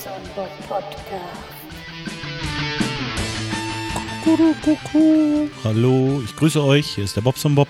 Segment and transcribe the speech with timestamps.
[0.00, 0.80] Podcast.
[5.62, 6.94] Hallo, ich grüße euch.
[6.94, 7.68] Hier ist der Bobson Bob.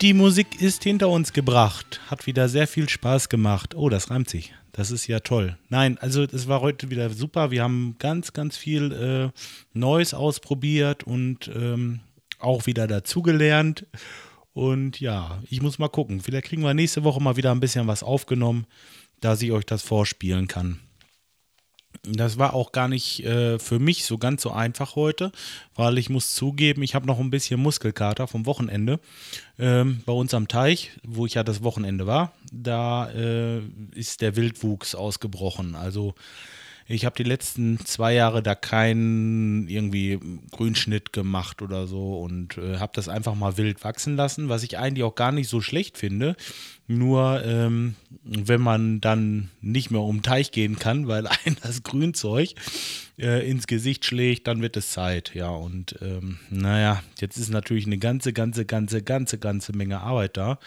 [0.00, 2.00] Die Musik ist hinter uns gebracht.
[2.08, 3.74] Hat wieder sehr viel Spaß gemacht.
[3.74, 4.54] Oh, das reimt sich.
[4.70, 5.58] Das ist ja toll.
[5.70, 7.50] Nein, also es war heute wieder super.
[7.50, 9.40] Wir haben ganz, ganz viel äh,
[9.72, 11.98] Neues ausprobiert und ähm,
[12.38, 13.86] auch wieder dazugelernt.
[14.52, 16.20] Und ja, ich muss mal gucken.
[16.20, 18.66] Vielleicht kriegen wir nächste Woche mal wieder ein bisschen was aufgenommen,
[19.20, 20.80] dass ich euch das vorspielen kann.
[22.02, 25.32] Das war auch gar nicht äh, für mich so ganz so einfach heute,
[25.74, 29.00] weil ich muss zugeben, ich habe noch ein bisschen Muskelkater vom Wochenende.
[29.58, 33.60] Ähm, bei uns am Teich, wo ich ja das Wochenende war, da äh,
[33.94, 35.74] ist der Wildwuchs ausgebrochen.
[35.74, 36.14] Also
[36.88, 40.20] ich habe die letzten zwei Jahre da keinen irgendwie
[40.52, 44.78] Grünschnitt gemacht oder so und äh, habe das einfach mal wild wachsen lassen, was ich
[44.78, 46.36] eigentlich auch gar nicht so schlecht finde.
[46.86, 51.82] Nur ähm, wenn man dann nicht mehr um den Teich gehen kann, weil ein das
[51.82, 52.54] Grünzeug
[53.18, 55.34] äh, ins Gesicht schlägt, dann wird es Zeit.
[55.34, 60.36] Ja, und ähm, naja, jetzt ist natürlich eine ganze, ganze, ganze, ganze, ganze Menge Arbeit
[60.36, 60.60] da.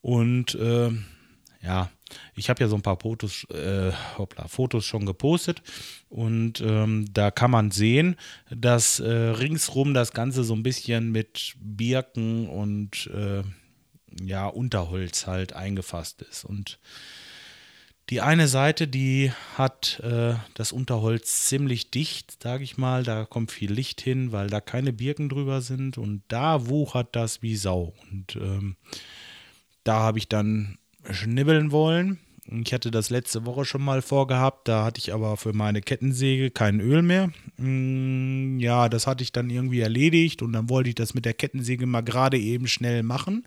[0.00, 0.90] Und äh,
[1.62, 1.90] ja,
[2.34, 5.62] ich habe ja so ein paar Fotos, äh, hoppla, Fotos schon gepostet
[6.08, 8.16] und ähm, da kann man sehen,
[8.50, 13.42] dass äh, ringsrum das Ganze so ein bisschen mit Birken und äh,
[14.24, 16.44] ja, Unterholz halt eingefasst ist.
[16.44, 16.78] Und
[18.10, 23.04] die eine Seite, die hat äh, das Unterholz ziemlich dicht, sage ich mal.
[23.04, 25.96] Da kommt viel Licht hin, weil da keine Birken drüber sind.
[25.96, 27.94] Und da wuchert das wie Sau.
[28.10, 28.76] Und ähm,
[29.84, 30.78] da habe ich dann
[31.08, 32.18] schnibbeln wollen.
[32.46, 36.50] Ich hatte das letzte Woche schon mal vorgehabt, da hatte ich aber für meine Kettensäge
[36.50, 37.30] kein Öl mehr.
[37.58, 41.34] Mm, ja, das hatte ich dann irgendwie erledigt und dann wollte ich das mit der
[41.34, 43.46] Kettensäge mal gerade eben schnell machen,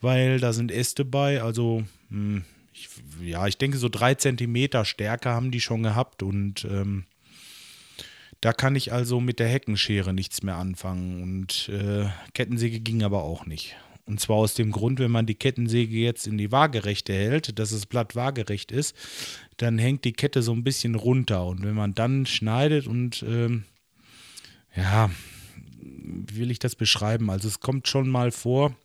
[0.00, 2.38] weil da sind Äste bei, also mm,
[2.72, 2.88] ich,
[3.22, 7.04] ja, ich denke so drei Zentimeter Stärke haben die schon gehabt und ähm,
[8.40, 13.22] da kann ich also mit der Heckenschere nichts mehr anfangen und äh, Kettensäge ging aber
[13.22, 13.76] auch nicht.
[14.06, 17.70] Und zwar aus dem Grund, wenn man die Kettensäge jetzt in die Waagerechte hält, dass
[17.70, 18.94] das Blatt waagerecht ist,
[19.56, 21.46] dann hängt die Kette so ein bisschen runter.
[21.46, 23.64] Und wenn man dann schneidet und ähm,
[24.76, 25.10] ja,
[25.80, 27.30] wie will ich das beschreiben?
[27.30, 28.76] Also es kommt schon mal vor,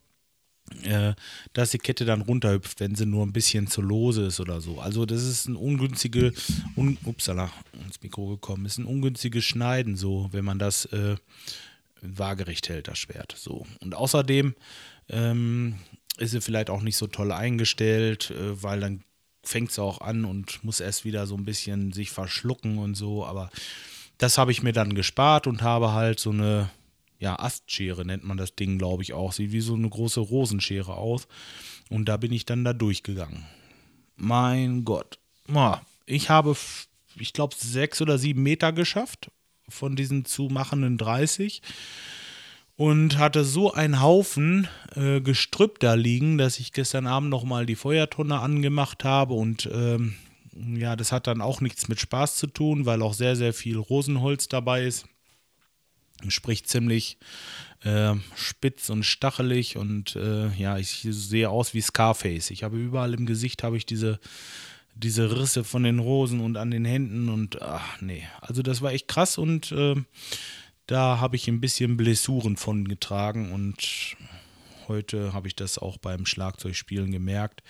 [0.83, 1.13] äh,
[1.53, 4.79] dass die Kette dann runterhüpft, wenn sie nur ein bisschen zu lose ist oder so.
[4.79, 6.31] Also das ist ein ungünstige,
[6.75, 7.51] un, upsala,
[7.85, 11.15] ins Mikro gekommen, ist ein ungünstiges Schneiden so, wenn man das äh,
[12.01, 13.35] waagerecht hält, das Schwert.
[13.37, 13.65] So.
[13.81, 14.53] Und außerdem
[15.09, 15.75] ähm,
[16.17, 19.03] ist sie vielleicht auch nicht so toll eingestellt, äh, weil dann
[19.43, 23.25] fängt sie auch an und muss erst wieder so ein bisschen sich verschlucken und so.
[23.25, 23.49] Aber
[24.17, 26.69] das habe ich mir dann gespart und habe halt so eine,
[27.19, 29.31] ja, Astschere nennt man das Ding, glaube ich auch.
[29.31, 31.27] Sieht wie so eine große Rosenschere aus.
[31.89, 33.45] Und da bin ich dann da durchgegangen.
[34.15, 35.17] Mein Gott.
[36.05, 36.55] Ich habe,
[37.15, 39.31] ich glaube, sechs oder sieben Meter geschafft
[39.67, 41.61] von diesen zu machenden 30
[42.79, 47.75] und hatte so einen Haufen äh, Gestrüpp da liegen, dass ich gestern Abend nochmal die
[47.75, 50.15] Feuertonne angemacht habe und ähm,
[50.55, 53.75] ja, das hat dann auch nichts mit Spaß zu tun, weil auch sehr, sehr viel
[53.75, 55.07] Rosenholz dabei ist.
[56.29, 57.17] Sprich ziemlich
[57.83, 62.49] äh, spitz und stachelig und äh, ja, ich sehe aus wie Scarface.
[62.49, 64.21] Ich habe überall im Gesicht habe ich diese
[64.95, 68.93] diese Risse von den Rosen und an den Händen und ach nee, also das war
[68.93, 69.95] echt krass und äh,
[70.89, 74.17] da habe ich ein bisschen Blessuren von getragen und
[74.87, 77.61] heute habe ich das auch beim Schlagzeugspielen gemerkt,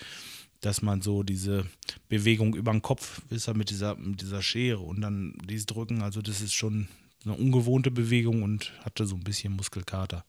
[0.62, 1.66] dass man so diese
[2.08, 6.22] Bewegung über den Kopf ist mit dieser, mit dieser Schere und dann dieses Drücken, also
[6.22, 6.88] das ist schon
[7.26, 10.24] eine ungewohnte Bewegung und hatte so ein bisschen Muskelkater.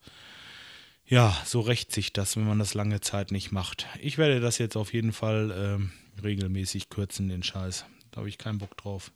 [1.05, 3.87] Ja, so rächt sich das, wenn man das lange Zeit nicht macht.
[4.01, 7.85] Ich werde das jetzt auf jeden Fall äh, regelmäßig kürzen, den Scheiß.
[8.11, 9.13] Da habe ich keinen Bock drauf.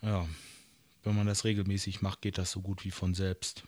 [0.00, 0.28] Ja
[1.04, 3.64] wenn man das regelmäßig macht, geht das so gut wie von selbst.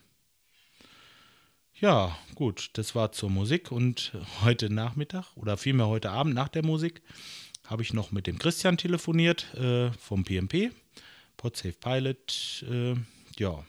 [1.81, 6.65] Ja, gut, das war zur Musik und heute Nachmittag oder vielmehr heute Abend nach der
[6.65, 7.03] Musik
[7.67, 10.71] habe ich noch mit dem Christian telefoniert äh, vom PMP,
[11.37, 12.65] Podsafe Pilot.
[12.71, 12.95] Äh,
[13.39, 13.65] ja,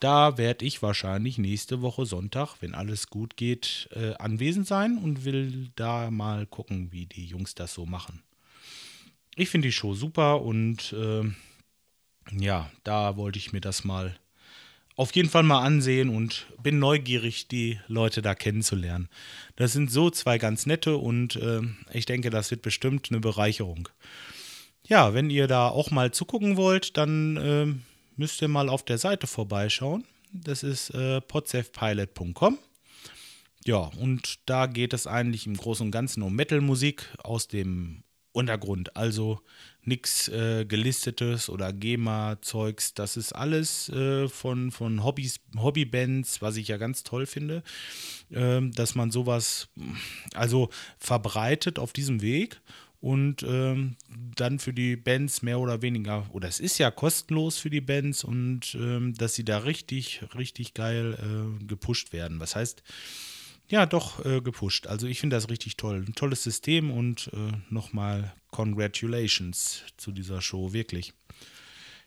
[0.00, 5.24] da werde ich wahrscheinlich nächste Woche Sonntag, wenn alles gut geht, äh, anwesend sein und
[5.24, 8.22] will da mal gucken, wie die Jungs das so machen.
[9.34, 11.24] Ich finde die Show super und äh,
[12.32, 14.18] ja, da wollte ich mir das mal
[14.98, 19.08] auf jeden Fall mal ansehen und bin neugierig, die Leute da kennenzulernen.
[19.54, 21.60] Das sind so zwei ganz nette und äh,
[21.92, 23.88] ich denke, das wird bestimmt eine Bereicherung.
[24.84, 27.66] Ja, wenn ihr da auch mal zugucken wollt, dann äh,
[28.16, 30.04] müsst ihr mal auf der Seite vorbeischauen.
[30.32, 32.58] Das ist äh, podsafepilot.com.
[33.64, 38.02] Ja, und da geht es eigentlich im Großen und Ganzen um Metal-Musik aus dem
[38.32, 38.96] Untergrund.
[38.96, 39.40] Also
[39.82, 42.94] nichts äh, gelistetes oder GEMA-Zeugs.
[42.94, 47.62] Das ist alles äh, von, von Hobbys, Hobbybands, was ich ja ganz toll finde,
[48.30, 49.68] äh, dass man sowas
[50.34, 52.60] also verbreitet auf diesem Weg
[53.00, 53.96] und ähm,
[54.34, 58.24] dann für die Bands mehr oder weniger, oder es ist ja kostenlos für die Bands
[58.24, 62.40] und ähm, dass sie da richtig, richtig geil äh, gepusht werden.
[62.40, 62.82] Was heißt,
[63.68, 64.86] ja, doch äh, gepusht.
[64.86, 66.04] Also ich finde das richtig toll.
[66.06, 71.12] Ein tolles System und äh, nochmal Congratulations zu dieser Show, wirklich.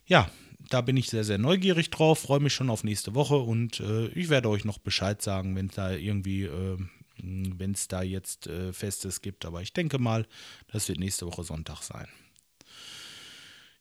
[0.06, 0.30] Ja,
[0.70, 4.08] da bin ich sehr, sehr neugierig drauf, freue mich schon auf nächste Woche und äh,
[4.08, 6.78] ich werde euch noch Bescheid sagen, wenn da irgendwie, äh,
[7.18, 9.46] wenn es da jetzt äh, Festes gibt.
[9.46, 10.26] Aber ich denke mal,
[10.72, 12.08] das wird nächste Woche Sonntag sein.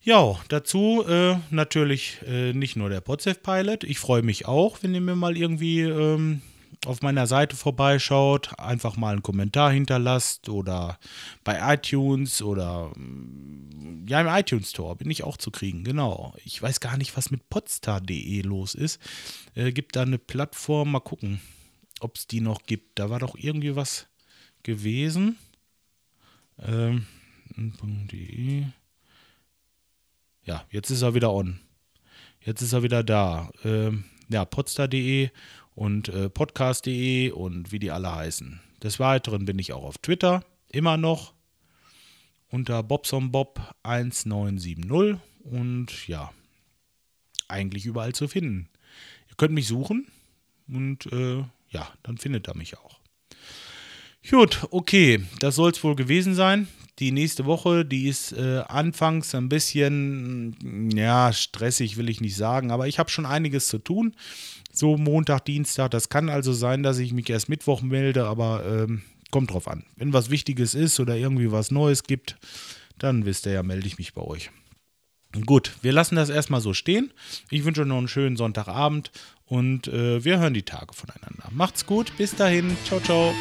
[0.02, 3.84] Ja, dazu äh, natürlich äh, nicht nur der Podsef Pilot.
[3.84, 6.40] Ich freue mich auch, wenn ihr mir mal irgendwie ähm,
[6.86, 10.98] auf meiner Seite vorbeischaut, einfach mal einen Kommentar hinterlasst oder
[11.44, 12.92] bei iTunes oder
[14.06, 16.34] ja, im iTunes Store bin ich auch zu kriegen, genau.
[16.44, 19.00] Ich weiß gar nicht, was mit podstar.de los ist.
[19.54, 21.40] Äh, gibt da eine Plattform, mal gucken,
[22.00, 22.98] ob es die noch gibt.
[22.98, 24.08] Da war doch irgendwie was
[24.62, 25.38] gewesen.
[26.58, 27.06] Ähm,
[30.44, 31.60] ja, jetzt ist er wieder on.
[32.40, 33.50] Jetzt ist er wieder da.
[33.64, 35.30] Ähm, ja, podstar.de
[35.74, 38.60] und äh, podcast.de und wie die alle heißen.
[38.82, 41.34] Des Weiteren bin ich auch auf Twitter, immer noch
[42.48, 46.32] unter bobsonbob1970 und ja,
[47.48, 48.68] eigentlich überall zu finden.
[49.28, 50.06] Ihr könnt mich suchen
[50.68, 53.00] und äh, ja, dann findet er mich auch.
[54.28, 56.68] Gut, okay, das soll es wohl gewesen sein.
[57.00, 62.70] Die nächste Woche, die ist äh, anfangs ein bisschen, ja, stressig will ich nicht sagen,
[62.70, 64.14] aber ich habe schon einiges zu tun
[64.72, 65.90] so Montag, Dienstag.
[65.90, 69.84] Das kann also sein, dass ich mich erst Mittwoch melde, aber ähm, kommt drauf an.
[69.96, 72.36] Wenn was Wichtiges ist oder irgendwie was Neues gibt,
[72.98, 74.50] dann wisst ihr ja, melde ich mich bei euch.
[75.46, 77.12] Gut, wir lassen das erstmal so stehen.
[77.50, 79.12] Ich wünsche euch noch einen schönen Sonntagabend
[79.46, 81.48] und äh, wir hören die Tage voneinander.
[81.50, 83.32] Macht's gut, bis dahin, ciao, ciao.